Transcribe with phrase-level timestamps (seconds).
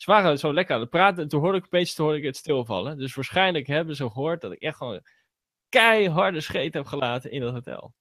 [0.00, 1.22] ze waren zo lekker aan het praten.
[1.22, 2.98] En toen hoorde ik opeens toen hoorde ik het stilvallen.
[2.98, 5.00] Dus waarschijnlijk hebben ze gehoord dat ik echt gewoon
[5.68, 7.94] keiharde scheet heb gelaten in dat hotel.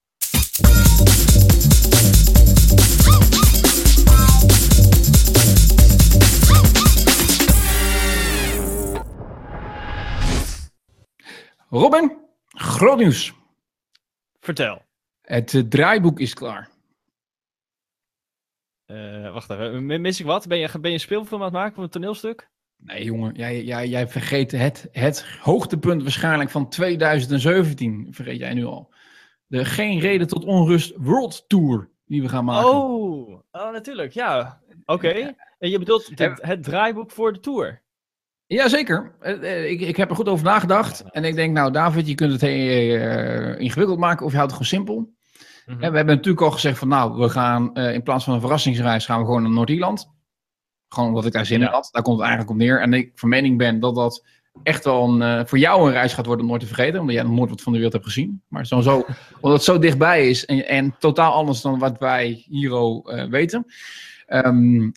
[11.69, 13.33] Robin, groot nieuws.
[14.39, 14.81] Vertel.
[15.21, 16.69] Het eh, draaiboek is klaar.
[18.89, 20.47] Eh, wacht even, mis ik wat?
[20.47, 22.49] Ben je, ben je een speelfilm aan het maken of een toneelstuk?
[22.77, 28.07] Nee, jongen, jij, jij, jij vergeet het, het hoogtepunt waarschijnlijk van 2017.
[28.11, 28.93] Vergeet jij nu al.
[29.45, 32.69] De Geen Reden tot Onrust World Tour die we gaan maken.
[32.69, 34.61] Oh, oh, natuurlijk, ja.
[34.85, 35.35] Oké.
[35.59, 37.81] En je bedoelt de- het draaiboek voor de tour?
[38.45, 39.15] Jazeker.
[39.19, 41.03] Eh, eh, Ik, ik heb er goed over nagedacht.
[41.11, 42.41] En ik denk, nou David, je kunt het
[43.59, 45.13] ingewikkeld maken of je houdt het gewoon simpel.
[45.77, 49.05] We hebben natuurlijk al gezegd van, nou, we gaan eh, in plaats van een verrassingsreis
[49.05, 50.11] gaan we gewoon naar Noord-Ierland.
[50.87, 51.89] Gewoon omdat ik daar zin in had.
[51.91, 52.81] Daar komt het eigenlijk op neer.
[52.81, 54.25] En ik van mening ben dat dat
[54.63, 56.99] echt wel een, eh, voor jou een reis gaat worden om nooit te vergeten.
[56.99, 58.41] Omdat jij nog nooit wat van de wereld hebt gezien.
[58.47, 59.05] Maar sowieso,
[59.41, 63.65] omdat het zo dichtbij is en, en totaal anders dan wat wij hier eh, weten.
[64.25, 64.91] Ehm,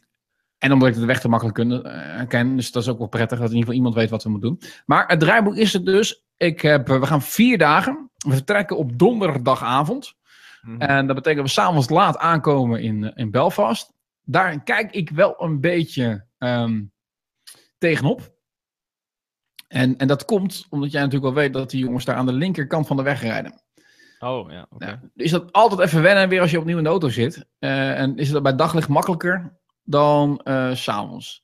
[0.59, 1.86] en omdat ik de weg te makkelijk kun,
[2.29, 2.57] ken.
[2.57, 4.48] Dus dat is ook wel prettig dat in ieder geval iemand weet wat we moeten
[4.48, 4.61] doen.
[4.86, 6.25] Maar het draaiboek is het dus.
[6.36, 8.11] Ik heb, we gaan vier dagen.
[8.17, 10.14] We vertrekken op donderdagavond.
[10.63, 10.81] Mhm.
[10.81, 13.93] En dat betekent dat we s'avonds laat aankomen in, eh, in Belfast.
[14.25, 16.83] Daar kijk ik wel een beetje ehm,
[17.79, 18.35] tegenop.
[19.69, 22.33] En, en dat komt omdat jij natuurlijk wel weet dat die jongens daar aan de
[22.33, 23.63] linkerkant van de weg rijden.
[24.19, 24.67] Oh, ja.
[24.79, 27.47] Nou, is dat altijd even wennen weer als je opnieuw in de auto zit.
[27.59, 30.41] Eh, en is het bij daglicht makkelijker dan
[30.75, 31.42] s s'avonds.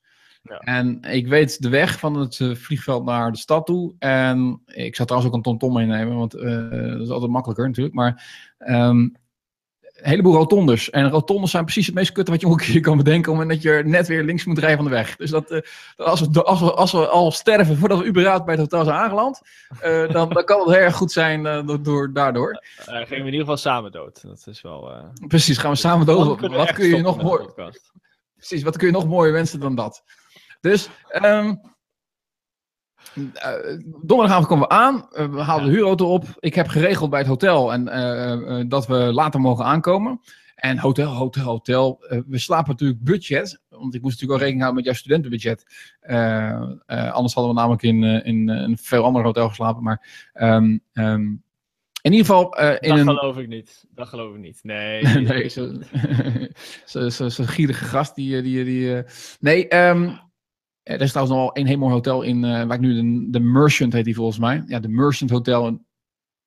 [0.49, 0.59] Ja.
[0.59, 3.95] En ik weet de weg van het eh, vliegveld naar de stad toe.
[3.99, 7.95] En ik zou trouwens ook een TomTom meenemen, want eh, dat is altijd makkelijker natuurlijk.
[7.95, 8.25] Maar
[8.59, 10.91] ehm, een heleboel rotondes.
[10.91, 13.33] En rotondes zijn precies het meest kutte wat je ook keer kan bedenken.
[13.33, 15.17] Omdat je net weer links moet rijden van de weg.
[15.17, 15.61] Dus dat, eh,
[15.97, 18.97] als, we, als, we, als we al sterven voordat we überhaupt bij het hotel zijn
[18.97, 19.41] aangeland.
[20.13, 22.63] dan, dan kan het heel erg goed zijn door- door, daardoor.
[22.77, 24.23] Gingen we in ieder geval samen dood.
[24.23, 24.93] Dat is wel...
[25.27, 27.93] Precies, gaan we samen we Wat kun je nog met de mooi, podcast.
[28.37, 30.03] precies, wat kun je nog mooier wensen dan dat?
[30.61, 31.55] Dus, ehm
[33.35, 35.09] eh, donderdagavond komen we aan.
[35.13, 36.25] Eh, we halen de huurauto op.
[36.39, 40.21] Ik heb geregeld bij het hotel en, eh, dat we later mogen aankomen.
[40.55, 42.05] En hotel, hotel, hotel.
[42.27, 43.63] We slapen natuurlijk budget.
[43.69, 45.65] Want ik moest natuurlijk wel rekening houden met jouw studentenbudget.
[46.87, 49.83] Anders hadden we namelijk in, in, een veel ander hotel geslapen.
[49.83, 51.35] Maar ehm, ehm,
[52.03, 53.19] in ieder geval eh, in Dat een...
[53.19, 53.85] geloof ik niet.
[53.95, 54.61] Dat geloof ik niet.
[54.63, 55.03] Nee.
[55.29, 55.85] nee, zo'n
[56.85, 58.15] zo, zo, zo gierige gast.
[58.15, 59.03] Die, die, die,
[59.41, 60.19] Nee, ehm, eh,
[60.89, 63.31] er is trouwens nog wel een heel mooi hotel in, eh, waar ik nu de,
[63.31, 64.63] de Merchant heet die volgens mij.
[64.67, 65.87] Ja, de Merchant Hotel in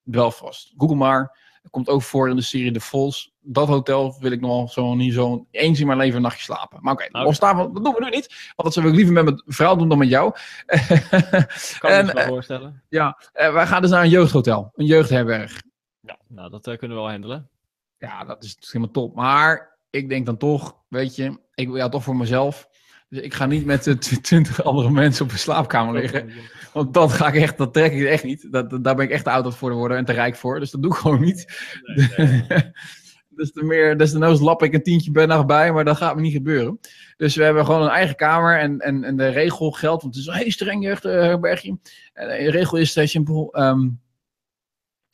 [0.03, 0.73] Belfast.
[0.77, 1.39] Google maar.
[1.61, 3.33] Dat komt ook voor in de serie The Falls.
[3.39, 6.79] Dat hotel wil ik nog zo niet zo eens in mijn leven een nachtje slapen.
[6.81, 8.27] Maar oké, los daarvan, dat doen we nu niet.
[8.55, 10.31] Want dat zou ik liever met mijn vrouw doen dan met jou.
[11.79, 12.83] kan en, ik me eh, voorstellen.
[12.89, 14.71] ja, eh, wij gaan dus naar een jeugdhotel.
[14.75, 15.61] Een jeugdherberg.
[15.99, 17.49] Ja, nou, dat kunnen we wel handelen.
[17.97, 19.15] Ja, dat is helemaal top.
[19.15, 22.69] Maar ik denk dan toch, weet je, ik wil ja toch voor mezelf.
[23.11, 26.29] Dus ik ga niet met de tw- twintig andere mensen op een slaapkamer liggen.
[26.73, 28.47] Want dat ga ik echt, dat trek ik echt niet.
[28.51, 30.59] Dat, dat- daar ben ik echt te oud voor te worden en te rijk voor.
[30.59, 31.45] Dus dat doe ik gewoon niet.
[33.29, 35.97] dus te meer, des te noods lap ik een tientje per nacht bij, maar dat
[35.97, 36.79] gaat me niet gebeuren.
[37.17, 40.23] Dus we hebben gewoon een eigen kamer en, en, en de regel geldt, want het
[40.23, 41.77] is een heel streng jeugdherbergje.
[42.13, 43.89] En de regel is eh, simpel, ehm,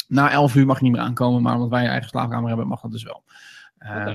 [0.07, 2.67] na 11 uur mag je niet meer aankomen, maar omdat wij een eigen slaapkamer hebben,
[2.67, 3.23] mag dat dus wel.
[3.77, 4.05] Eh,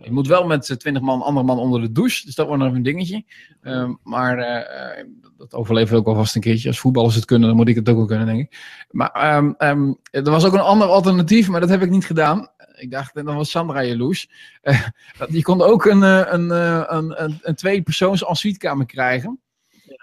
[0.00, 2.62] je moet wel met eh, 20 man, andere man onder de douche, dus dat wordt
[2.62, 3.24] nog een dingetje.
[3.62, 5.06] Ehm, maar eh, eh,
[5.36, 6.68] dat overleven we ook wel vast een keertje.
[6.68, 8.86] Als voetballers het kunnen, dan moet ik het ook wel kunnen, denk ik.
[8.90, 12.48] Maar ehm, ehm, er was ook een ander alternatief, maar dat heb ik niet gedaan.
[12.76, 14.28] Ik dacht, dan was Sandra jaloers.
[14.62, 14.80] Eh,
[15.18, 19.40] dat- je kon ook een, eh, een, eh, een, een, een twee-persoons ensuitekamer krijgen.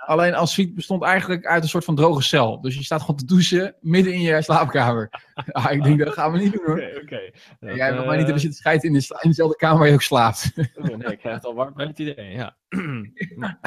[0.05, 2.61] Alleen ensuite bestond eigenlijk uit een soort van droge cel.
[2.61, 5.09] Dus je staat gewoon te douchen midden in je slaapkamer.
[5.45, 7.01] Ja, ik denk, dat gaan we niet doen hoor.
[7.01, 9.87] Oké, Jij mag eh, mij niet hebben zitten scheiden in, de, in dezelfde kamer waar
[9.87, 10.51] je ook slaapt.
[10.75, 12.55] oh, nee, ik krijg het al warm bij het idee, ja.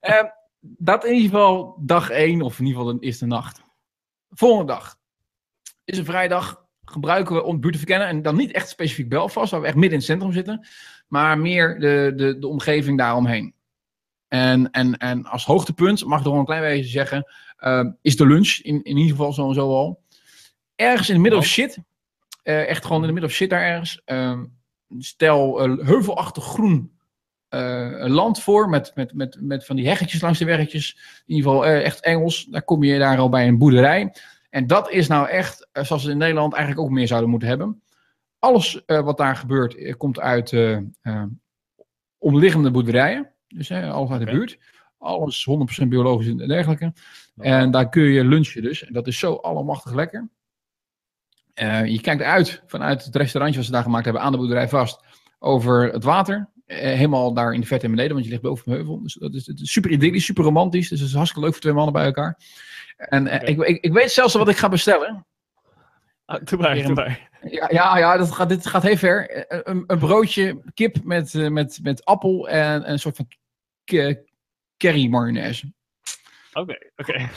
[0.00, 0.24] Eh,
[0.60, 3.62] dat in ieder geval dag 1, of in ieder geval de eerste nacht.
[4.30, 4.96] Volgende dag
[5.84, 6.66] is een vrijdag.
[6.84, 8.08] Gebruiken we om de buurt te verkennen.
[8.08, 10.66] En dan niet echt specifiek Belfast, waar we echt midden in het centrum zitten.
[11.08, 13.54] Maar meer de, de, de omgeving daaromheen.
[14.32, 18.26] En, en, en als hoogtepunt, mag ik nog een klein beetje zeggen, eh, is de
[18.26, 18.58] lunch.
[18.62, 20.02] In, in ieder geval zo en zo al.
[20.74, 21.78] Ergens in de middle of shit.
[22.42, 24.02] eh, echt gewoon in de middle of shit daar ergens.
[24.04, 24.44] Ehm,
[24.98, 26.98] stel eh, heuvelachtig groen
[27.48, 28.68] eh, land voor.
[28.68, 30.96] Met, met, met, met van die heggetjes langs de weggetjes.
[31.26, 32.44] In ieder geval echt Engels.
[32.44, 34.14] Daar kom je daar al bij een boerderij.
[34.50, 37.82] En dat is nou echt, zoals we in Nederland eigenlijk ook meer zouden moeten hebben.
[38.38, 40.56] Alles wat daar gebeurt, komt uit
[42.18, 43.32] omliggende boerderijen.
[43.54, 44.58] Dus hè, alles uit de buurt.
[44.98, 45.48] Alles
[45.82, 46.92] 100% biologisch en dergelijke.
[47.36, 48.84] En daar kun je lunchen dus.
[48.84, 50.30] En dat is zo allemachtig lekker.
[51.54, 54.68] Eh, je kijkt uit vanuit het restaurantje wat ze daar gemaakt hebben aan de boerderij
[54.68, 55.04] vast
[55.38, 56.48] over het water.
[56.66, 59.02] Eh, helemaal daar in de verte beneden, want je ligt boven de heuvel.
[59.02, 60.88] Dus dat is, het is super idyllisch, super romantisch.
[60.88, 62.38] Dus het is hartstikke leuk voor twee mannen bij elkaar.
[62.96, 65.26] En eh, ik, ik, ik weet zelfs al wat ik ga bestellen.
[66.24, 67.30] Ah, doe maar, doe maar.
[67.50, 69.44] Ja, ja, ja dat gaat, dit gaat heel ver.
[69.68, 73.26] Een, een broodje kip met, met, met appel en een soort van
[74.76, 75.72] curry mayonaise.
[76.52, 77.28] Oké, oké.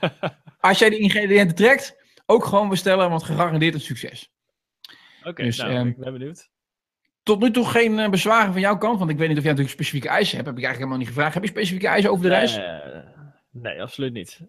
[0.60, 1.96] Als jij die ingrediënten trekt,
[2.26, 4.32] ook gewoon bestellen, want gegarandeerd een succes.
[5.24, 6.48] Oké, Dus, nou, ehm, ik ben benieuwd.
[7.22, 9.52] Tot nu toe geen eh, bezwaren van jouw kant, want ik weet niet of jij
[9.52, 10.48] natuurlijk specifieke eisen hebt.
[10.48, 11.34] Heb ik eigenlijk helemaal niet gevraagd.
[11.34, 12.56] Heb je specifieke eisen over de reis?
[12.56, 12.76] Eh,
[13.50, 14.40] nee, absoluut niet.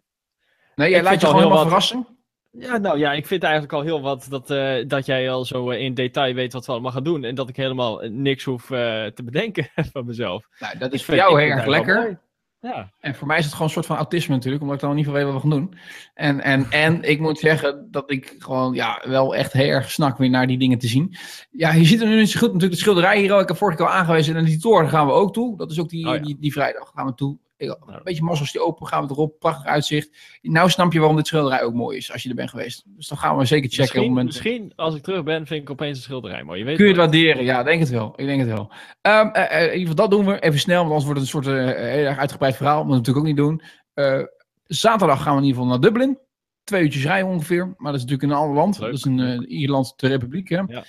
[0.76, 2.18] nee, jij ik laat je gewoon helemaal wat- verrassen.
[2.52, 5.70] Ja, nou ja, ik vind eigenlijk al heel wat dat, eh, dat jij al zo
[5.70, 7.24] eh, in detail weet wat we allemaal gaan doen.
[7.24, 10.46] En dat ik helemaal eh, niks hoef te bedenken van mezelf.
[10.60, 12.20] Nou, dat is Ik voor vind- jou heel erg lekker.
[12.60, 14.96] Ja, En voor mij is het gewoon een soort van autisme natuurlijk, omdat ik dan
[14.96, 15.76] niet veel weet wat we gaan doen.
[16.14, 20.18] En, en, en ik moet zeggen dat ik gewoon ja, wel echt heel erg snak
[20.18, 21.16] weer naar die dingen te zien.
[21.52, 23.40] Ja, je ziet er nu niet zo goed natuurlijk de schilderij hier al.
[23.40, 25.58] Ik heb vorige keer al aangewezen en die toren gaan we ook toe.
[25.58, 26.22] Dat is ook die, Oh ja.
[26.22, 27.38] die, die vrijdag gaan we toe.
[27.62, 29.40] Ik- Een beetje massels die open, gaan we erop.
[29.40, 30.10] Prachtig uitzicht.
[30.42, 32.84] Nou snap je waarom dit schilderij ook mooi is, als je er bent geweest.
[32.86, 33.84] Dus dan gaan we zeker checken.
[33.84, 34.28] op het misschien, moment.
[34.28, 36.60] misschien als ik terug ben, vind ik opeens een schilderij mooi.
[36.60, 37.44] Je weet Kun je het waarderen?
[37.44, 38.14] Ja, denk het wel.
[38.16, 38.72] Ik denk het wel.
[39.02, 41.34] Ehm, eh, eh, in ieder geval, dat doen we even snel, want anders wordt het
[41.34, 42.84] een soort eh, heel erg uitgebreid verhaal.
[42.86, 43.62] Moeten we natuurlijk ook niet
[43.96, 44.22] doen.
[44.66, 46.20] Zaterdag gaan we in ieder geval naar Dublin.
[46.64, 47.66] Twee uurtjes rijden ongeveer.
[47.66, 48.80] Maar dat is natuurlijk in een ander land.
[48.80, 48.90] Leuk.
[48.90, 50.50] Dat is in Ierland, de Republiek.
[50.50, 50.62] Hè?
[50.68, 50.84] Ja.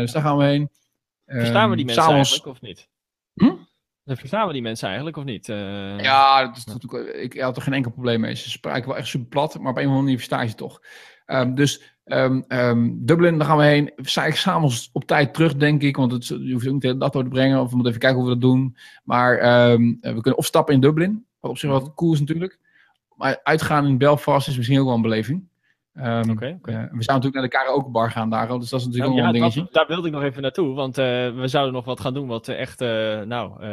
[0.00, 0.70] Dus daar gaan we heen.
[1.26, 2.88] Verstaan we die Ehm, mensen of niet?
[3.34, 3.52] Hm?
[4.04, 5.48] Verstaan we die mensen eigenlijk of niet?
[5.48, 8.34] Eh, Ja, dat is natuurlijk, ik had er geen enkel probleem mee.
[8.34, 10.54] Ze spraken wel echt super plat, maar op een of andere manier versta je ze
[10.54, 10.80] toch.
[11.26, 13.92] Ehm, dus ehm, ehm, Dublin, daar gaan we heen.
[13.96, 15.96] We zijn s'avonds op tijd terug, denk ik.
[15.96, 17.60] Want het, je hoeft ook niet de dag door te brengen.
[17.60, 18.76] Of we moeten even kijken hoe we dat doen.
[19.04, 21.26] Maar eh, we kunnen of stappen in Dublin.
[21.40, 21.78] Wat op zich Mhm.
[21.80, 22.58] wel cool is natuurlijk.
[23.16, 25.48] Maar uitgaan in Belfast is misschien ook wel een beleving.
[25.94, 28.48] Ehm, eh, we zouden natuurlijk naar de karaokebar gaan daar.
[28.48, 29.60] Dus dat is natuurlijk Nou, ja, een dingetje.
[29.60, 31.04] dat- daar wilde ik nog even naartoe, want eh,
[31.34, 33.64] we zouden nog wat gaan doen wat eh, echt, eh, nou,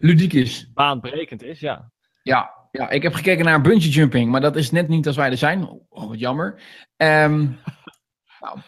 [0.00, 0.70] Ludiek is.
[0.74, 1.90] baanbrekend is, ja.
[2.22, 5.30] Ja, ja, ik heb gekeken naar bungee jumping, maar dat is net niet als wij
[5.30, 5.68] er zijn.
[5.88, 6.60] Oh, wat jammer.
[6.96, 7.40] Ehm
[8.40, 8.58] nou,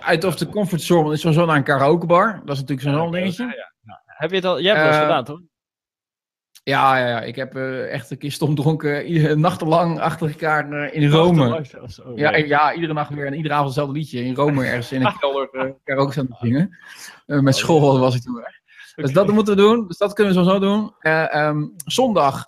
[0.00, 2.32] uit of de comfortzone is sowieso naar een karaokebar.
[2.44, 3.44] Dat is natuurlijk zo'n Ja, ander dingetje.
[3.44, 4.02] ja, ja, ja.
[4.06, 4.60] Heb je het al?
[4.60, 5.40] Jij hebt het Eh, gedaan, toch?
[6.64, 10.72] Ja, ja, ja, ik heb eh, echt een keer stom dronken, iedere nachtenlang achter elkaar
[10.72, 11.40] eh, in Rome.
[12.06, 14.24] Oh, Ja, ja, iedere nacht weer en iedere avond hetzelfde liedje.
[14.24, 16.76] In Rome ergens in een kelder eh, karaoke zingen.
[17.26, 18.60] Met school was ik toen weg.
[18.94, 19.86] Dus dat moeten we doen.
[19.86, 20.94] Dus dat kunnen we sowieso doen.
[20.98, 22.46] Eh, ehm, zondag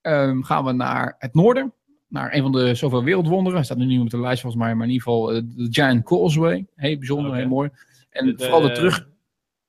[0.00, 1.74] ehm, gaan we naar het noorden.
[2.08, 3.54] Naar een van de zoveel wereldwonderen.
[3.54, 4.74] Hij staat nu niet op de lijst volgens mij.
[4.74, 6.66] Maar in ieder geval de Giant Causeway.
[6.76, 7.70] Heel bijzonder, heel mooi.
[8.10, 9.08] En De- de- vooral de, terug,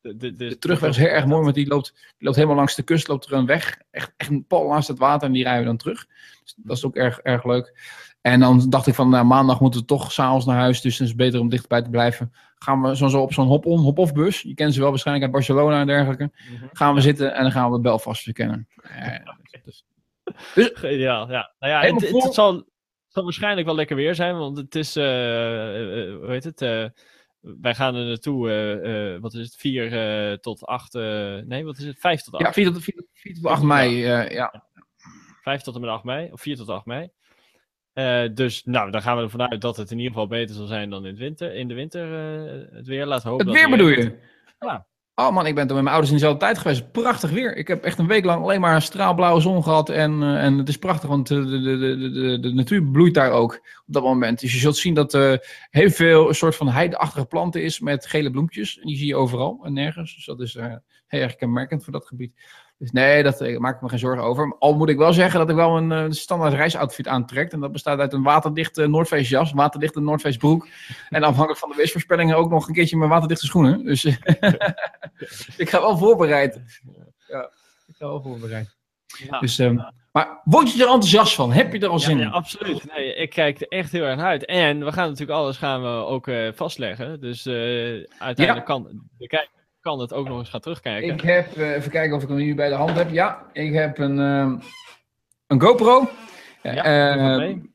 [0.03, 1.43] De, de, de, terugweg is heel erg mooi.
[1.43, 3.07] Want die loopt, die loopt helemaal langs de kust.
[3.07, 3.77] Loopt er een weg.
[3.91, 5.27] Echt, echt een pal naast het water.
[5.27, 6.07] En die rijden we dan terug.
[6.43, 7.79] Dus dat is ook erg, erg leuk.
[8.21, 10.81] En dan dacht ik van nou, maandag moeten we toch s'avonds naar huis.
[10.81, 12.33] Dus het is beter om dichtbij te blijven.
[12.55, 14.41] Gaan we zo, zo op zo'n hop-on, hop-off bus.
[14.41, 16.31] Je kent ze wel waarschijnlijk uit Barcelona en dergelijke.
[16.33, 16.65] Mhm.
[16.71, 18.67] Gaan we zitten en dan gaan we Belfast verkennen.
[18.83, 19.85] Eh, dus-
[20.83, 21.53] Ideaal, ja.
[21.59, 22.65] Nou ja, het, zal, het
[23.07, 26.61] zal waarschijnlijk wel lekker weer zijn, want het is, eh, eh, hoe heet het?
[26.61, 26.85] eh,
[27.43, 30.93] wij gaan er naartoe, eh, eh, wat is het, 4 eh, tot 8,
[31.45, 32.45] nee, wat is het, 5 tot 8.
[32.45, 33.97] ja, 4 tot, 4, 4 tot 8 mei.
[34.33, 34.63] ja.
[35.41, 37.09] 5 tot en met 8 mei, of 4 tot 8 mei.
[38.33, 40.89] Dus nou, dan gaan we ervan uit dat het in ieder geval beter zal zijn
[40.89, 42.11] dan in, het winter, in de winter
[42.75, 43.05] het weer.
[43.05, 44.17] Laten we hopen Het dat weer bedoel je?
[44.59, 44.87] Ja.
[45.15, 46.91] Oh man, ik ben toen met mijn ouders in dezelfde tijd geweest.
[46.91, 47.55] Prachtig weer.
[47.57, 49.89] Ik heb echt een week lang alleen maar straalblauwe zon gehad.
[49.89, 53.31] En, eh, en het is prachtig, want eh, de, de, de, de, natuur bloeit daar
[53.31, 53.53] ook
[53.85, 54.39] op dat moment.
[54.39, 58.05] Dus je zult zien dat er heel veel een soort van heideachtige planten is met
[58.05, 58.79] gele bloempjes.
[58.79, 60.15] En die zie je overal en nergens.
[60.15, 60.75] Dus dat is eh,
[61.07, 62.33] heel erg kenmerkend voor dat gebied.
[62.83, 64.55] Dus nee, dat eh, maak ik me geen zorgen over.
[64.59, 67.51] Al moet ik wel zeggen dat ik wel een eh, standaard reisoutfit aantrek.
[67.51, 70.67] En dat bestaat uit een waterdichte Noordface jas, een waterdichte Noordface broek.
[71.09, 73.85] En afhankelijk van de weersvoorspellingen ook nog een keertje mijn waterdichte schoenen.
[73.85, 74.05] Dus
[75.63, 76.61] ik ga wel voorbereid.
[77.27, 77.49] Ja,
[77.87, 78.75] ik ga wel voorbereid.
[79.29, 79.39] Ja.
[79.39, 79.77] Dus, ehm,
[80.11, 81.51] maar word je er enthousiast van?
[81.51, 82.31] Heb je er al Ja, zin ja, in?
[82.31, 82.95] absoluut.
[82.95, 84.45] Nee, ik kijk er echt heel erg naar uit.
[84.45, 87.19] En we gaan natuurlijk alles gaan we ook eh, vastleggen.
[87.19, 87.47] Dus
[88.17, 91.13] uiteindelijk kan de kijker kan het ook nog eens gaan terugkijken.
[91.13, 93.11] Ik heb, eh, even kijken of ik hem nu bij de hand heb.
[93.11, 94.55] Ja, ik heb een, ehm,
[95.47, 96.09] een GoPro.
[96.63, 97.71] Ja, Eh, mee.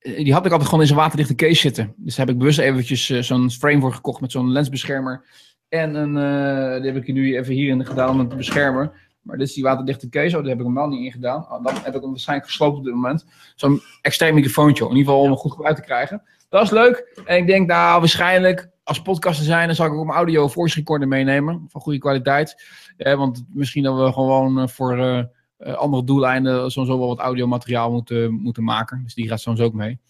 [0.00, 1.94] die had ik altijd gewoon in zijn waterdichte case zitten.
[1.96, 5.24] Dus daar heb ik bewust eventjes eh, zo'n frame voor gekocht met zo'n lensbeschermer.
[5.68, 8.92] En een, eh, die heb ik nu even hierin gedaan om het te beschermen.
[9.22, 10.36] Maar dit is die waterdichte case.
[10.36, 11.42] Oh, daar heb ik hem wel niet in gedaan.
[11.42, 13.26] Oh, dan heb ik hem waarschijnlijk gesloopt op dit moment.
[13.54, 14.84] Zo'n extern microfoontje.
[14.84, 16.22] In ieder geval om hem goed gebruik te krijgen.
[16.48, 17.22] Dat is leuk.
[17.24, 20.78] En ik denk, nou, waarschijnlijk als podcaster zijn, dan zal ik ook mijn audio voice
[20.78, 21.66] recorder meenemen.
[21.68, 22.64] Van goede kwaliteit.
[22.96, 27.90] Eh, want misschien dat we gewoon eh, voor, eh, andere doeleinden sowieso wel wat audiomateriaal
[27.92, 29.02] moeten, moeten maken.
[29.02, 30.00] Dus die gaat soms ook mee.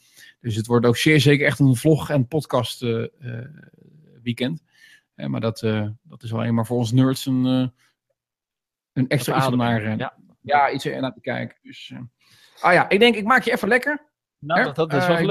[0.40, 2.80] Dus het wordt ook zeer zeker echt een vlog- en podcast
[4.22, 4.62] weekend.
[5.14, 5.60] Eh, maar dat,
[6.02, 7.72] dat is alleen maar voor ons nerds een,
[8.92, 10.14] een extra iets naar, Ja.
[10.40, 11.58] ja, iets er naar te kijken.
[11.62, 11.92] Dus,
[12.60, 14.06] ah ja, ik denk, ik maak je even lekker.
[14.38, 15.26] Nou, dat, dat is wel ik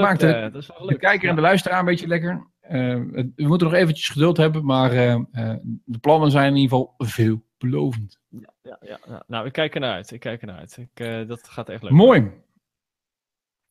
[0.52, 2.46] dat is wel De kijker en de luisteraar een beetje lekker.
[2.68, 6.60] Eh, het- we moeten nog eventjes geduld hebben, maar eh, eh, de plannen zijn in
[6.60, 8.18] ieder geval veelbelovend.
[8.28, 9.22] Ja, ja, ja, ja.
[9.26, 10.10] Nou, ik kijk ernaar uit.
[10.10, 10.76] Ik kijk ernaar uit.
[10.76, 11.92] Ik, eh, dat gaat echt leuk.
[11.92, 12.30] Mooi.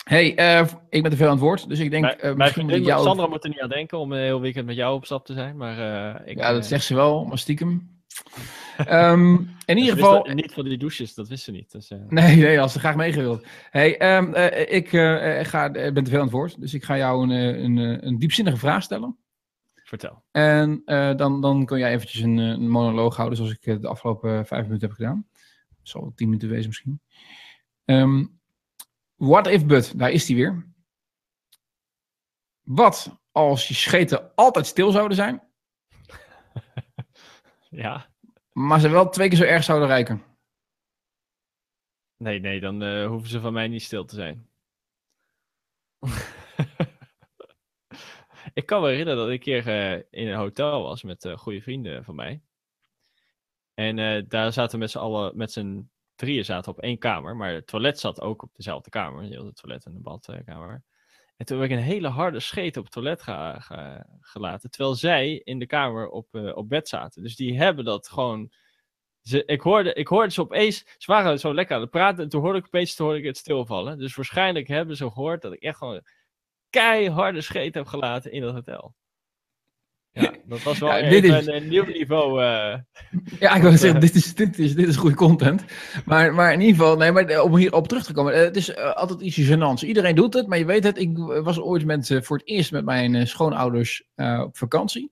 [0.04, 3.04] hey, eh, ik ben te veel aan het woord, dus ik denk mijn misschien jou...
[3.04, 5.34] Sandra moet er niet aan denken om een heel weekend met jou op stap te
[5.34, 5.58] zijn.
[5.58, 5.78] Maar
[6.28, 7.96] ik, ja, dat zegt ze wel, maar stiekem.
[8.86, 10.24] Ehm, in ieder geval...
[10.24, 11.72] dat niet van die douches, dat wist ze niet.
[11.72, 13.46] Dus, eh, Nee, nee, als ze graag meegewild.
[13.70, 14.90] Hey, eh, ik
[15.48, 18.58] ga, ben te veel aan het woord, dus ik ga jou een, een, een diepzinnige
[18.58, 19.18] vraag stellen.
[19.84, 20.24] vertel.
[20.32, 20.82] En
[21.18, 24.88] dan, dan kun jij eventjes een, een monoloog houden, zoals ik de afgelopen vijf minuten
[24.88, 25.28] heb gedaan.
[25.78, 27.02] Het zal tien minuten wezen misschien.
[27.86, 28.26] Ehm,
[29.16, 30.68] what if but, daar is die weer.
[32.64, 35.42] Wat als je scheten altijd stil zouden zijn,
[37.70, 38.10] Ja.
[38.58, 40.24] Maar ze wel twee keer zo erg zouden rijken?
[42.18, 44.50] Nee, nee, dan eh, hoeven ze van mij niet stil te zijn.
[48.54, 51.38] ik kan me herinneren dat ik een keer eh, in een hotel was met eh,
[51.38, 52.42] goede vrienden van mij.
[53.74, 57.36] En daar zaten met z'n allen, met z'n drieën zaten op één kamer.
[57.36, 59.36] Maar het toilet zat ook op dezelfde kamer.
[59.36, 60.84] Had het toilet en de badkamer.
[61.38, 64.70] En toen heb ik een hele harde scheet op het toilet ge- ge- gelaten.
[64.72, 67.24] Terwijl zij in de kamer op, eh, op bed zaten.
[67.24, 68.52] Dus die hebben dat gewoon
[69.22, 72.30] ze, ik, hoorde, ik hoorde ze opeens, ze waren zo lekker aan het praten en
[72.30, 73.98] toen hoorde ik opeens toen hoorde ik het stilvallen.
[73.98, 76.02] Dus waarschijnlijk hebben ze gehoord dat ik echt gewoon
[76.70, 78.96] keiharde scheet heb gelaten in dat hotel.
[80.22, 82.42] Ja, dat was wel Ja, dit even is- een, een nieuw niveau.
[82.44, 82.78] eh.
[83.40, 85.64] Ja, ik wil zeggen, dit is, dit, is, dit is goede content.
[86.06, 88.34] Maar, maar in ieder geval, nee, maar eh, om hierop terug te komen.
[88.34, 89.86] eh, het is eh, altijd iets gênants.
[89.88, 91.00] Iedereen doet het, maar je weet het.
[91.00, 95.12] Ik was ooit met, eh, voor het eerst met mijn eh, schoonouders eh, op vakantie.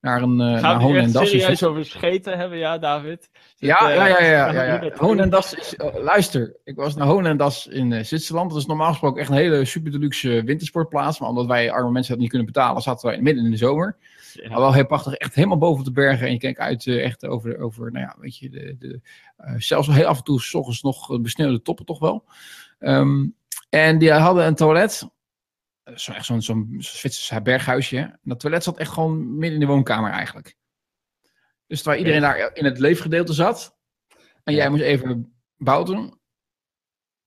[0.00, 3.30] Naar een uh, naar Gaan we en is- serieus over scheten hebben, ja David?
[3.56, 7.36] Ja, ja, eh, ja, ja, we ja, Das is, luister, ik was naar Hoon en
[7.36, 8.50] Das in eh, Zwitserland.
[8.50, 11.20] Dat is normaal gesproken echt een hele super deluxe wintersportplaats.
[11.20, 13.96] Maar omdat wij arme mensen dat niet kunnen betalen, zaten wij midden in de zomer.
[14.32, 14.48] Ja.
[14.48, 16.26] Maar wel heel prachtig, echt helemaal boven de bergen.
[16.26, 19.00] En je kijkt uit eh, echt over, over, nou ja, weet je, de, de,
[19.36, 22.24] eh, zelfs heel af en toe, s ochtends nog eh, besneeuwde toppen toch wel.
[22.78, 23.26] Ehm,
[23.68, 25.08] en die hadden een toilet.
[25.94, 27.98] Zo, echt zo'n zo'n Zwitserse berghuisje.
[27.98, 30.56] En dat toilet zat echt gewoon midden in de woonkamer eigenlijk.
[31.66, 33.76] Dus terwijl iedereen daar in het leefgedeelte zat.
[34.44, 36.20] En jij moest even bouten.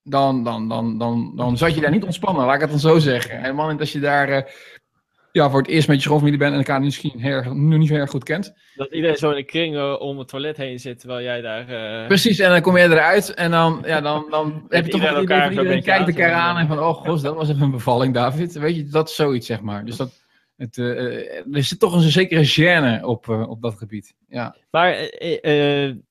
[0.03, 2.99] Dan, dan, dan, dan, dan zat je daar niet ontspannen, laat ik het dan zo
[2.99, 3.41] zeggen.
[3.41, 4.53] Helemaal niet als je daar
[5.33, 7.93] ja, voor het eerst met je schoonfamilie bent en elkaar misschien erg- nu niet zo
[7.95, 8.53] erg goed kent.
[8.75, 11.69] Dat iedereen zo in een kring eh, om het toilet heen zit, terwijl jij daar...
[12.01, 15.01] eh, Precies, en dan kom je eruit en dan, ja, dan, dan heb je toch
[15.01, 17.49] wel idee elkaar van een iedereen kijkt elkaar aan en van, oh gos, dat was
[17.49, 18.53] even een bevalling, David.
[18.53, 19.85] Weet je, dat is zoiets, zeg maar.
[19.85, 20.11] Dus dat,
[20.57, 22.45] het, eh, er zit toch een zekere
[22.99, 24.15] gêne op, op dat gebied.
[24.29, 24.55] Ja.
[24.71, 24.95] Maar,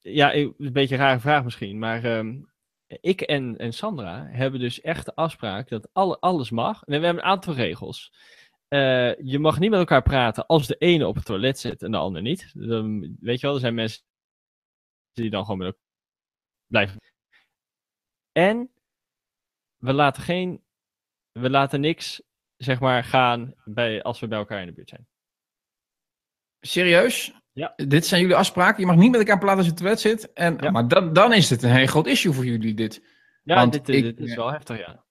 [0.01, 2.35] ja, een beetje een rare vraag misschien, maar ehm,
[3.01, 6.83] ik en, en Sandra hebben dus echt de afspraak dat alle, alles mag.
[6.87, 8.13] En we hebben een aantal regels.
[8.73, 11.91] Eh, je mag niet met elkaar praten als de ene op het toilet zit en
[11.91, 12.51] de ander niet.
[12.55, 14.03] Dan, weet je wel, er zijn mensen
[15.13, 15.81] die dan gewoon met elkaar
[16.67, 17.01] blijven.
[18.33, 18.71] En
[19.77, 20.65] we laten geen,
[21.33, 22.23] we laten niks,
[22.57, 25.07] zeg maar, gaan bij, als we bij elkaar in de buurt zijn.
[26.61, 27.33] Serieus?
[27.53, 27.73] Ja.
[27.77, 28.81] Dit zijn jullie afspraken.
[28.81, 30.33] Je mag niet met elkaar praten als je op het toilet zit.
[30.33, 30.71] En, Ja.
[30.71, 33.03] Maar dan, dan is het een heel groot issue voor jullie, dit.
[33.43, 35.05] Ja, Want dit, ik- dit is wel heftig, ja.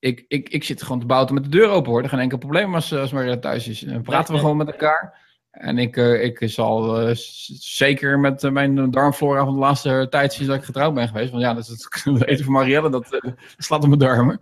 [0.00, 2.02] Ik, ik, ik zit gewoon te bouten met de deur open hoor.
[2.02, 3.80] Er geen enkel probleem als, als Maria thuis is.
[3.80, 5.28] Dan praten we gewoon met elkaar.
[5.50, 7.14] En ik, eh, ik zal eh,
[7.58, 11.30] zeker met eh, mijn darmflora van de laatste tijd sinds dat ik getrouwd ben geweest.
[11.30, 14.40] Want ja, dat is het, eten van Marielle, dat eh, slaat op mijn darmen.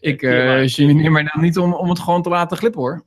[0.00, 3.04] Ik geneer mij nou niet om, om het gewoon te laten glippen hoor.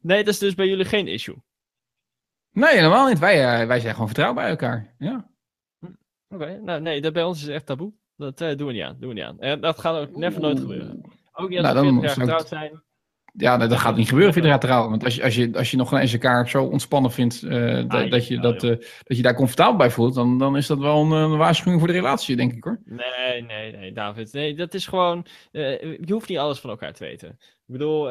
[0.00, 1.36] Nee, dat is dus bij jullie geen issue.
[2.52, 3.18] Nee, helemaal niet.
[3.18, 4.94] Wij, eh, wij zijn gewoon vertrouwd bij elkaar.
[4.98, 5.30] Ja.
[6.28, 7.92] Oké, nou nee, dat bij ons is echt taboe.
[8.20, 8.96] Dat eh, doen we niet aan.
[9.00, 9.38] Doen we niet aan.
[9.40, 11.00] En dat gaat ook never nooit gebeuren.
[11.32, 12.82] Ook niet als Nou, we dan 40 jaar zou ik- getrouwd zijn.
[13.32, 14.90] Ja, dat, dat gaat niet gebeuren via de trouwen.
[14.90, 17.90] Want als je, als, je, als je nog eens elkaar zo ontspannen vindt eh, dat-
[17.90, 20.66] Ah, dat, je, ja, dat, eh, dat je daar comfortabel bij voelt, dan, dan is
[20.66, 22.80] dat wel een, een waarschuwing voor de relatie, denk ik hoor.
[22.84, 24.32] Nee, nee, nee, David.
[24.32, 25.26] Nee, dat is gewoon.
[25.50, 27.28] je hoeft niet alles van elkaar te weten.
[27.38, 28.10] Ik bedoel,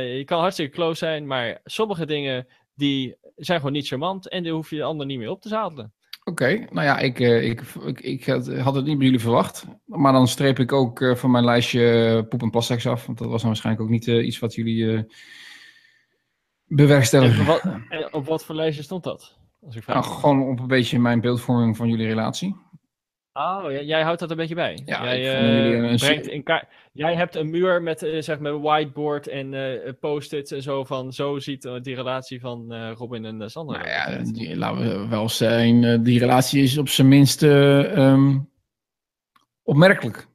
[0.00, 4.52] je kan hartstikke close zijn, maar sommige dingen die zijn gewoon niet charmant en die
[4.52, 5.92] hoef je de ander niet meer op te zadelen.
[6.24, 8.24] Oké, nou ja, ik, eh, ik, ik, ik
[8.60, 9.66] had, het niet bij jullie verwacht.
[9.84, 13.06] Maar dan streep ik ook eh, van mijn lijstje eh, poep en plasseks af.
[13.06, 15.08] Want dat was dan waarschijnlijk ook niet iets wat jullie eh En
[16.66, 17.44] bewerkstelligen.
[17.44, 19.38] wat, en op wat voor lijstje stond dat?
[19.60, 20.04] Als ik vraag.
[20.04, 22.56] Nou, gewoon op een beetje mijn beeldvorming van jullie relatie.
[23.36, 24.82] Oh, jij, jij houdt dat een beetje bij.
[24.84, 26.66] Ja, jij, een brengt in kaart.
[26.92, 31.12] Jij hebt een muur met eh, zeg maar whiteboard en eh, post-its en zo van
[31.12, 33.78] zo ziet die relatie van Robin en Sander.
[33.78, 38.38] Nou ja, die, laten we wel zijn, die relatie is op zijn minst eh, ehm,
[39.62, 40.26] opmerkelijk.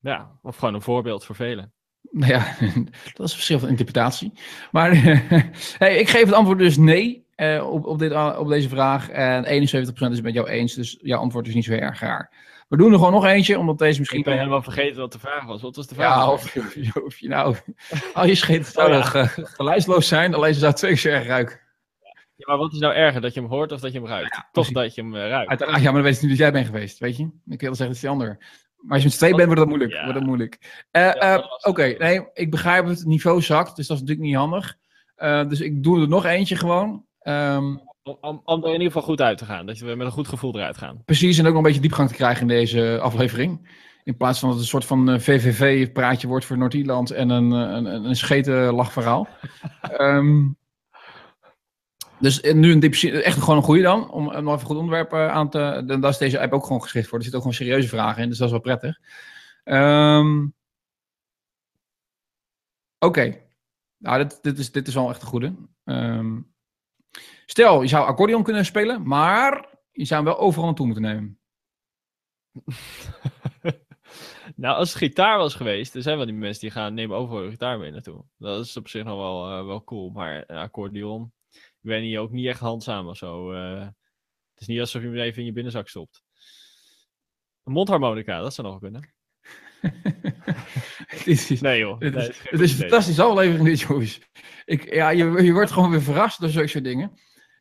[0.00, 1.72] ja, of gewoon een voorbeeld voor velen.
[2.10, 2.56] Nou ja,
[3.14, 4.32] dat is een verschil van interpretatie.
[4.72, 4.96] Maar
[5.78, 9.08] hey, ik geef het antwoord dus nee eh, op, op, dit, op deze vraag.
[9.08, 12.30] En 71% is het met jou eens, dus jouw antwoord is niet zo erg raar.
[12.68, 14.18] We doen er gewoon nog eentje, omdat deze misschien...
[14.18, 15.62] Ik ben helemaal vergeten wat de vraag was.
[15.62, 16.14] Wat was de vraag?
[16.14, 16.30] Ja,
[17.04, 17.56] of, je nou...
[18.14, 19.02] Als je scheet zou Oh, ja.
[19.02, 21.60] ge- geluidsloos zijn, alleen ze zou twee keer zo erg ruiken.
[22.36, 24.42] Ja, maar wat is nou erger, dat je hem hoort of dat je hem ruikt?
[24.52, 25.48] Toch dat je hem eh, ruikt.
[25.48, 27.22] Uiteraard, ja, maar dan weet je niet dat jij bent geweest, weet je?
[27.46, 28.36] Ik wil zeggen, dat is die ander.
[28.76, 30.00] Maar als je met z'n tweeën bent, wordt dat moeilijk.
[30.00, 30.84] Wordt dat moeilijk.
[30.90, 32.98] Eh, eh, dat Oké, nee, ik begrijp het.
[32.98, 34.76] Het niveau zakt, dus dat is natuurlijk niet handig.
[35.14, 37.04] Eh, dus ik doe er nog eentje gewoon.
[37.22, 39.66] Ehm, Om, om, er in ieder geval goed uit te gaan.
[39.66, 41.02] Dat we met een goed gevoel eruit gaan.
[41.04, 43.80] precies, en ook nog een beetje diepgang te krijgen in deze aflevering.
[44.04, 47.58] In plaats van dat het een soort van VVV-praatje wordt voor Noord-Ierland en een, eh,
[47.58, 49.28] een, een, een scheten lachverhaal.
[49.80, 50.48] Ehm,
[52.18, 55.12] dus eh, nu een echt gewoon een goede dan, om om nog even goed onderwerp
[55.12, 55.82] eh, aan te...
[55.86, 57.18] Dan, daar is deze app ook gewoon geschikt voor.
[57.18, 58.98] Er zitten ook gewoon serieuze vragen in, dus dat is wel prettig.
[59.64, 60.44] Ehm,
[62.98, 63.40] Oké.
[63.98, 65.54] Nou, dit, dit, is, dit is wel echt een goede.
[67.52, 71.38] Stel, je zou accordeon kunnen spelen, maar je zou hem wel overal naartoe moeten nemen.
[74.62, 77.40] nou, als het gitaar was geweest, er zijn wel die mensen die gaan nemen overal
[77.42, 78.24] hun gitaar mee naartoe.
[78.38, 80.10] Dat is op zich nog wel, eh, wel cool.
[80.10, 83.52] Maar een accordeon, ik ben hier ook niet echt handzaam of zo.
[83.52, 83.80] eh.
[84.52, 86.22] het is niet alsof je hem even in je binnenzak stopt.
[87.64, 89.14] Een mondharmonica, dat zou nog wel kunnen.
[91.24, 91.98] dit is, Nee joh.
[91.98, 94.20] nee, het is het is fantastische aflevering dit, jongens.
[94.64, 97.12] Ik, ja, je, je wordt gewoon weer verrast door zulke soort dingen.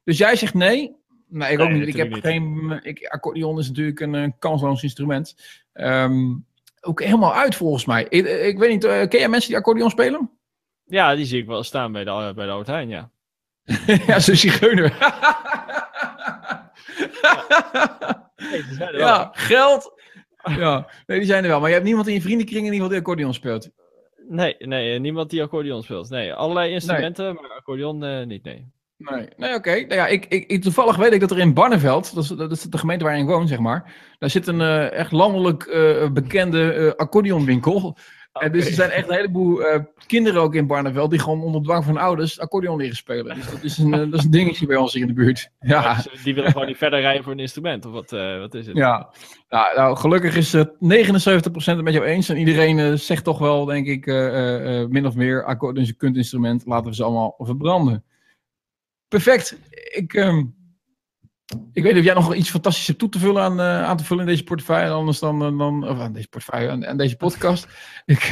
[0.03, 0.99] Dus jij zegt nee.
[1.27, 1.87] Nee, ik ook Nee, niet.
[1.87, 2.79] Ik heb geen...
[2.83, 5.35] Ik, accordeon is natuurlijk een eh, kansloos instrument.
[5.73, 6.33] Ehm,
[6.81, 8.05] ook helemaal uit volgens mij.
[8.09, 10.31] Ik, ik weet niet, eh, ken jij mensen die accordeon spelen?
[10.85, 13.11] Ja, die zie ik wel staan bij de, bij de Albert Heijn, ja.
[14.07, 14.97] ja, zo'n zigeuner.
[18.51, 19.93] Nee, er ja, geld.
[20.57, 21.59] Ja, nee, die zijn er wel.
[21.59, 23.69] Maar je hebt niemand in je vriendenkring in ieder geval die accordeon speelt.
[24.27, 26.09] Nee, nee, niemand die accordeon speelt.
[26.09, 28.71] Nee, allerlei instrumenten, maar accordeon eh, niet, nee.
[29.09, 29.71] Nee, nee oké.
[29.71, 32.61] Nou ja, ik, ik, toevallig weet ik dat er in Barneveld, dat is, dat is
[32.61, 33.93] de gemeente waarin ik woon, zeg maar.
[34.19, 37.97] Daar zit een eh, echt landelijk eh, bekende eh accordeonwinkel.
[38.31, 39.61] En dus er zijn echt een heleboel
[40.07, 43.35] kinderen ook in Barneveld die gewoon onder dwang van ouders accordeon leren spelen.
[43.35, 45.49] Dus dat is een, dat is een dingetje bij ons hier in de buurt.
[45.59, 48.09] Ja, Dus die willen gewoon niet verder rijden voor een instrument, of wat,
[48.39, 48.77] wat is het?
[48.77, 49.09] ja.
[49.49, 50.77] Nou, nou, gelukkig is het 79%
[51.53, 52.29] het met jou eens.
[52.29, 54.05] En iedereen zegt toch wel, denk ik,
[54.89, 56.65] min of meer, accordeon is een kunstinstrument.
[56.65, 58.03] Laten we ze allemaal verbranden.
[59.11, 59.57] Perfect.
[59.69, 60.37] Ik, ehm,
[61.73, 63.97] ik weet niet of jij nog iets fantastisch hebt toe te vullen aan, eh, aan
[63.97, 64.85] te vullen in deze portefeuille.
[64.85, 67.67] En anders dan, eh, dan of aan deze portefeuille, aan, aan deze podcast.
[68.05, 68.23] ik,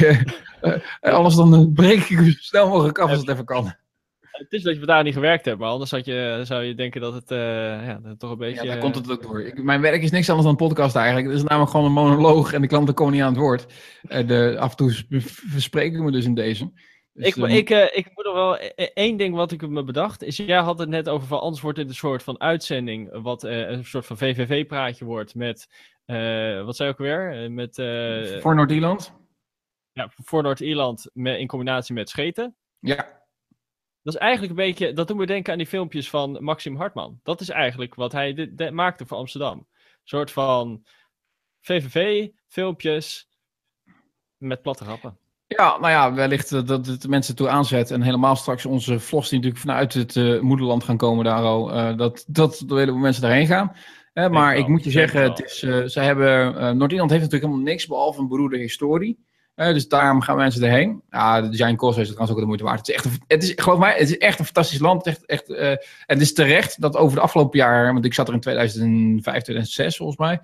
[0.60, 3.74] eh, anders dan breek ik u zo snel mogelijk af als het even kan.
[4.20, 7.00] Het is dat je vandaag niet gewerkt hebt, maar anders had je, zou je denken
[7.00, 8.64] dat het, ja, dat het toch een beetje...
[8.64, 9.42] Ja, daar komt het ook door.
[9.42, 11.26] Ik, mijn werk is niks anders dan een podcast eigenlijk.
[11.26, 13.66] Het is namelijk gewoon een monoloog en de klanten komen niet aan het woord.
[14.02, 15.06] De, af en toe sp-
[15.50, 16.72] verspreek ik me dus in deze.
[17.12, 19.68] Dus, Ik, ehm, ik, eh, ik moet nog wel e- e- één ding wat ik
[19.68, 20.22] me bedacht.
[20.22, 23.22] Is jij had het net over van anders wordt dit een soort van uitzending.
[23.22, 25.68] Wat eh, een soort van VVV-praatje wordt met.
[26.04, 27.50] eh, wat zei je ook weer?
[27.50, 27.74] Met,
[28.40, 29.12] voor Noord-Ierland?
[29.92, 32.56] ja, voor Noord-Ierland in combinatie met scheten.
[32.78, 33.18] Ja.
[34.02, 34.92] Dat is eigenlijk een beetje.
[34.92, 37.20] Dat doet me denken aan die filmpjes van Maxim Hartman.
[37.22, 39.58] Dat is eigenlijk wat hij de- de- maakte voor Amsterdam.
[39.58, 39.66] Een
[40.04, 40.84] soort van
[41.60, 43.28] VVV-filmpjes
[44.36, 45.18] met platte grappen.
[45.56, 47.90] Ja, nou ja, wellicht dat het de mensen toe aanzet.
[47.90, 51.72] En helemaal straks onze vlogs die natuurlijk vanuit het eh, moederland gaan komen daar al.
[51.72, 53.72] eh, dat, dat de hele mensen daarheen gaan.
[54.12, 55.58] Eh, maar ik moet je zeggen, het is,
[55.92, 59.28] ze hebben, Noord-Ierland heeft natuurlijk helemaal niks behalve een beroerde historie.
[59.54, 61.02] Dus daarom gaan mensen erheen.
[61.10, 62.78] Ja, de Giant Coast is trouwens ook de moeite waard.
[62.78, 65.04] Het is echt, een- het is, geloof mij, het is echt een fantastisch land.
[65.04, 68.14] Het is echt, echt, en het is terecht dat over de afgelopen jaar, want ik
[68.14, 70.40] zat er in 2005, 2006 volgens mij.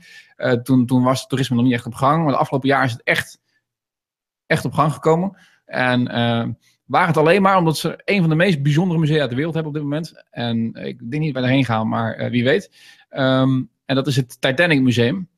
[0.63, 2.23] toen, toen was het toerisme nog niet echt op gang.
[2.23, 3.39] Maar de afgelopen jaar is het echt,
[4.47, 5.37] echt op gang gekomen.
[5.65, 6.45] En eh
[6.87, 9.73] waar het alleen maar omdat ze een van de meest bijzondere musea ter wereld hebben
[9.73, 10.25] op dit moment.
[10.31, 12.71] En ik denk niet dat wij erheen gaan, maar eh, wie weet.
[13.09, 15.29] Ehm, en dat is het Titanic Museum.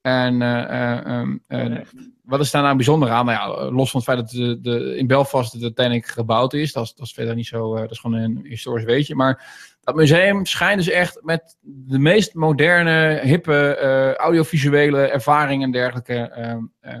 [0.00, 1.92] En eh, eh, ehm, eh, Echt.
[2.22, 3.26] wat is daar nou bijzonder aan?
[3.26, 6.72] Nou ja, los van het feit dat de, de, in Belfast de Titanic gebouwd is.
[6.72, 9.14] Dat is, dat is verder niet zo, dat is gewoon een historisch weetje.
[9.14, 9.46] Maar
[9.80, 16.62] dat museum schijnt dus echt met de meest moderne, hippe, audiovisuele ervaringen en dergelijke ehm,
[16.80, 17.00] ehm, eh,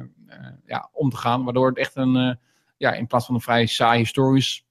[0.66, 1.44] ja, om te gaan.
[1.44, 2.34] Waardoor het echt een, eh,
[2.76, 4.64] ja, in plaats van een vrij saai historisch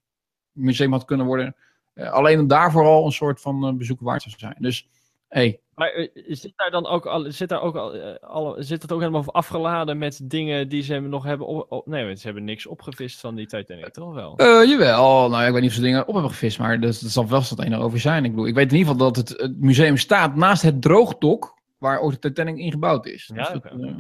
[0.52, 1.56] museum had kunnen worden.
[1.93, 4.56] eh, alleen daarvoor al een soort van eh, bezoek waard zou zijn.
[4.60, 4.88] Dus
[5.28, 7.76] Hey, Maar eh, zit daar dan ook al, zit daar ook
[8.22, 11.88] al, eh, zit het ook helemaal afgeladen met dingen die ze nog hebben op, op-
[11.88, 14.36] nee, ze hebben niks opgevist van die Titanic, toch wel?
[14.38, 16.96] Eh, jawel, nou ja, ik weet niet of ze dingen op hebben gevist, maar dat
[16.96, 18.26] zal wel wat een over zijn.
[18.26, 21.58] Ik bedoel, ik weet in ieder geval dat het, het museum staat naast het droogdok
[21.78, 23.32] waar ooit de Titanic in gebouwd is.
[23.36, 23.96] Ja, Dus dat, eh,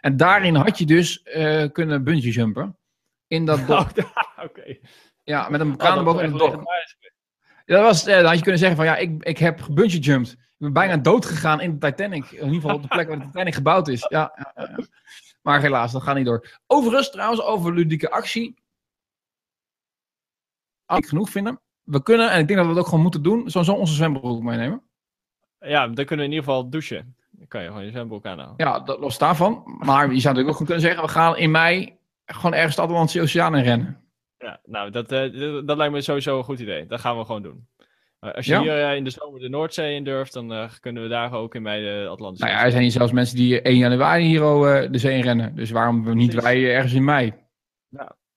[0.00, 2.78] en daarin had je dus eh, kunnen bungee jumpen.
[3.26, 3.78] In dat dok.
[3.88, 4.76] Oh, da- Oké.
[5.24, 6.64] Ja, met een Oh, kraan dat boven is in het dok.
[7.64, 10.30] dat was, eh, dan had je kunnen zeggen van ja, ik, ik heb gebungee jumped.
[10.32, 12.30] Ik ben bijna dood gegaan in de Titanic.
[12.30, 14.06] In ieder geval op de plek waar de Titanic gebouwd is.
[14.08, 14.84] Ja, ja, ja, ja.
[15.42, 16.58] Maar helaas, dat gaat niet door.
[16.66, 18.62] Overigens, trouwens, over ludieke actie.
[20.84, 21.60] Als ik genoeg vinden.
[21.82, 24.42] We kunnen, en ik denk dat we het ook gewoon moeten doen, sowieso onze zwembroek
[24.42, 24.82] meenemen.
[25.58, 27.16] Ja, dan kunnen we in ieder geval douchen.
[27.38, 28.66] Dan kan je gewoon je zwembroek aanhouden.
[28.66, 29.62] Ja, dat los daarvan.
[29.78, 32.82] Maar je zou natuurlijk ook gewoon kunnen zeggen, we gaan in mei gewoon ergens de
[32.82, 34.02] Atlantische Oceaan in rennen.
[34.38, 36.86] Ja, nou, dat, eh, dat, lijkt me sowieso een goed idee.
[36.86, 37.66] Dat gaan we gewoon doen.
[38.20, 38.60] Als je Ja?
[38.60, 41.54] hier eh, in de zomer de Noordzee in durft, dan eh, kunnen we daar ook
[41.54, 44.42] in bij de Atlantische Nou ja, er zijn hier zelfs mensen die 1 januari hier
[44.42, 45.54] al de zee in rennen.
[45.54, 47.32] Dus waarom niet wij ergens in mei?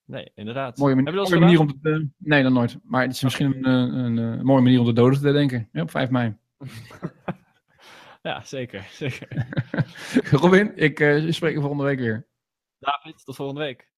[0.05, 0.77] Nee, inderdaad.
[0.77, 2.07] Mooie, manier om te...
[2.17, 2.77] nee, dan nooit.
[2.83, 5.69] Maar het is misschien een, een, een mooie manier om de doden te denken.
[5.71, 6.35] Ja, op 5 mei.
[8.29, 8.87] Ja, zeker.
[8.91, 9.47] zeker.
[10.41, 12.27] Robin, ik eh, spreek je volgende week weer.
[12.79, 13.90] David, tot volgende week.